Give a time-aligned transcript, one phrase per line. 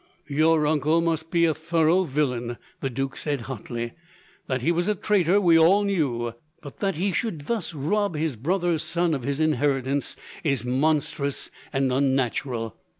[0.29, 3.93] "Your uncle must be a thorough villain," the duke said, hotly.
[4.47, 8.35] "That he was a traitor we all knew, but that he should thus rob his
[8.35, 12.77] brother's son of his inheritance is monstrous and unnatural."